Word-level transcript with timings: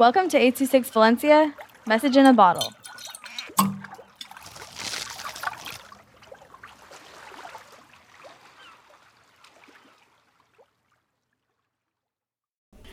Welcome 0.00 0.30
to 0.30 0.38
826 0.38 0.88
Valencia, 0.88 1.54
message 1.86 2.16
in 2.16 2.24
a 2.24 2.32
bottle. 2.32 2.72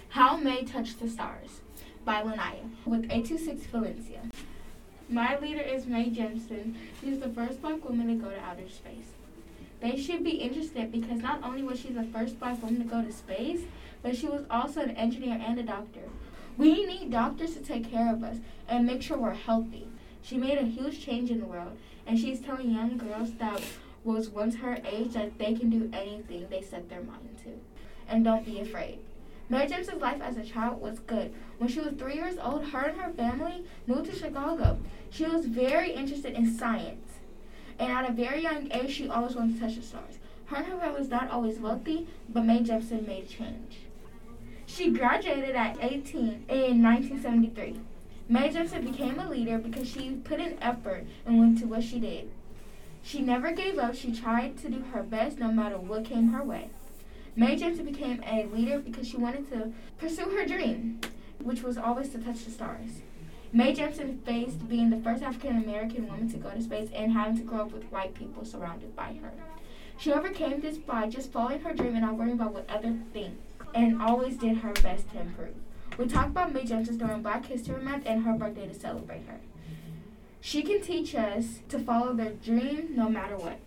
How 0.10 0.36
Mae 0.36 0.66
Touch 0.66 0.98
the 0.98 1.10
Stars 1.10 1.62
by 2.04 2.24
Lanaya 2.24 2.70
with 2.86 3.06
826 3.06 3.68
Valencia. 3.68 4.20
My 5.08 5.40
leader 5.40 5.62
is 5.62 5.86
Mae 5.86 6.10
Jemison. 6.10 6.76
She's 7.00 7.20
the 7.20 7.30
first 7.30 7.62
black 7.62 7.88
woman 7.88 8.08
to 8.08 8.16
go 8.16 8.32
to 8.32 8.40
outer 8.42 8.68
space. 8.68 9.14
They 9.80 9.96
should 9.96 10.26
be 10.26 10.32
interested 10.32 10.92
because 10.92 11.22
not 11.22 11.42
only 11.42 11.64
was 11.64 11.80
she 11.80 11.94
the 11.94 12.04
first 12.04 12.38
black 12.38 12.62
woman 12.62 12.84
to 12.84 12.90
go 12.90 13.02
to 13.02 13.14
space, 13.14 13.62
but 14.02 14.18
she 14.18 14.28
was 14.28 14.44
also 14.52 14.82
an 14.82 14.92
engineer 14.92 15.42
and 15.42 15.58
a 15.58 15.64
doctor. 15.64 16.02
We 16.58 16.86
need 16.86 17.12
doctors 17.12 17.54
to 17.54 17.60
take 17.62 17.92
care 17.92 18.12
of 18.12 18.24
us 18.24 18.38
and 18.68 18.86
make 18.86 19.04
sure 19.04 19.18
we're 19.18 19.34
healthy. 19.34 19.88
She 20.24 20.38
made 20.38 20.58
a 20.58 20.64
huge 20.64 21.06
change 21.06 21.30
in 21.30 21.40
the 21.40 21.46
world, 21.46 21.78
and 22.08 22.18
she's 22.18 22.40
telling 22.40 22.72
young 22.72 22.98
girls 22.98 23.34
that 23.34 23.62
was 24.04 24.30
once 24.30 24.56
her 24.56 24.80
age 24.84 25.14
that 25.14 25.38
they 25.38 25.54
can 25.54 25.70
do 25.70 25.90
anything 25.94 26.48
they 26.50 26.62
set 26.62 26.90
their 26.90 27.04
mind 27.04 27.38
to. 27.44 27.60
And 28.10 28.24
don't 28.24 28.46
be 28.46 28.60
afraid. 28.60 29.00
Mae 29.50 29.68
Jemison's 29.68 30.02
life 30.02 30.22
as 30.22 30.36
a 30.36 30.44
child 30.44 30.82
was 30.82 31.00
good. 31.00 31.34
When 31.58 31.70
she 31.70 31.80
was 31.80 31.94
three 31.94 32.16
years 32.16 32.38
old, 32.42 32.66
her 32.66 32.86
and 32.88 33.00
her 33.00 33.12
family 33.12 33.64
moved 33.86 34.10
to 34.10 34.16
Chicago. 34.18 34.80
She 35.10 35.26
was 35.26 35.46
very 35.46 35.92
interested 35.92 36.34
in 36.34 36.58
science. 36.58 37.20
And 37.80 37.92
at 37.92 38.10
a 38.10 38.14
very 38.14 38.42
young 38.42 38.72
age, 38.72 38.92
she 38.92 39.08
always 39.08 39.36
wanted 39.36 39.56
to 39.56 39.62
touch 39.62 39.76
the 39.76 39.84
stars. 39.84 40.18
Her 40.46 40.58
and 40.58 40.66
her 40.66 40.78
family 40.80 41.00
was 41.00 41.10
not 41.10 41.30
always 41.30 41.60
wealthy, 41.60 42.08
but 42.28 42.46
Mae 42.46 42.60
Jemison 42.60 43.06
made 43.06 43.26
a 43.26 43.28
change. 43.28 43.87
She 44.78 44.92
graduated 44.92 45.56
at 45.56 45.80
18 45.82 46.46
in 46.50 46.84
1973. 46.84 47.80
Mae 48.30 48.50
Jemison 48.50 48.86
became 48.86 49.20
a 49.20 49.28
leader 49.28 49.58
because 49.58 49.90
she 49.90 50.12
put 50.24 50.40
in 50.40 50.56
effort 50.62 51.08
and 51.26 51.40
went 51.40 51.58
to 51.58 51.66
what 51.66 51.84
she 51.84 52.00
did. 52.00 52.30
She 53.02 53.22
never 53.22 53.52
gave 53.54 53.80
up. 53.80 53.96
She 53.96 54.12
tried 54.12 54.60
to 54.60 54.70
do 54.70 54.84
her 54.94 55.02
best 55.02 55.40
no 55.40 55.52
matter 55.52 55.80
what 55.80 56.06
came 56.06 56.28
her 56.28 56.44
way. 56.44 56.70
Mae 57.36 57.58
Jemison 57.58 57.86
became 57.86 58.22
a 58.24 58.46
leader 58.46 58.78
because 58.78 59.08
she 59.08 59.18
wanted 59.18 59.50
to 59.52 59.74
pursue 59.98 60.30
her 60.30 60.46
dream, 60.46 61.00
which 61.42 61.64
was 61.64 61.80
always 61.80 62.10
to 62.10 62.20
touch 62.20 62.46
the 62.46 62.52
stars. 62.52 63.02
Mae 63.52 63.74
Jemison 63.74 64.24
faced 64.26 64.70
being 64.70 64.92
the 64.92 65.02
first 65.02 65.24
African 65.24 65.58
American 65.58 66.06
woman 66.06 66.30
to 66.30 66.38
go 66.38 66.52
to 66.52 66.62
space 66.62 66.90
and 66.94 67.14
having 67.14 67.38
to 67.38 67.44
grow 67.44 67.62
up 67.62 67.72
with 67.72 67.92
white 67.92 68.14
people 68.14 68.46
surrounded 68.46 68.96
by 68.96 69.18
her. 69.24 69.32
She 69.98 70.14
overcame 70.14 70.62
this 70.62 70.78
by 70.78 71.10
just 71.10 71.32
following 71.32 71.62
her 71.62 71.74
dream 71.74 71.96
and 71.96 72.06
not 72.06 72.16
worrying 72.16 72.36
about 72.36 72.54
what 72.54 72.70
others 72.70 72.98
think, 73.12 73.34
and 73.78 74.02
always 74.02 74.38
did 74.38 74.58
her 74.58 74.74
best 74.74 75.10
to 75.12 75.22
improve. 75.22 75.56
We 75.98 76.08
talked 76.08 76.32
about 76.32 76.54
Mae 76.54 76.64
Jemison 76.64 76.98
during 76.98 77.22
Black 77.22 77.46
History 77.46 77.82
Month 77.82 78.04
and 78.06 78.24
her 78.24 78.34
birthday 78.34 78.68
to 78.68 78.74
celebrate 78.74 79.26
her. 79.28 79.40
She 80.42 80.64
can 80.64 80.82
teach 80.82 81.14
us 81.16 81.60
to 81.70 81.80
follow 81.80 82.14
their 82.14 82.32
dream 82.32 82.90
no 82.96 83.10
matter 83.10 83.38
what. 83.38 83.60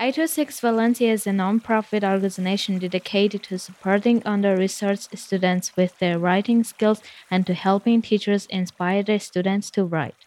Eight 0.00 0.18
oh 0.18 0.26
Six 0.26 0.58
Valencia 0.58 1.12
is 1.12 1.28
a 1.28 1.32
non-profit 1.32 2.02
organization 2.02 2.78
dedicated 2.78 3.44
to 3.44 3.58
supporting 3.58 4.20
under-researched 4.26 5.16
students 5.16 5.76
with 5.76 5.96
their 6.00 6.18
writing 6.18 6.64
skills 6.64 7.00
and 7.30 7.46
to 7.46 7.54
helping 7.54 8.02
teachers 8.02 8.46
inspire 8.46 9.04
their 9.04 9.20
students 9.20 9.70
to 9.70 9.84
write. 9.84 10.26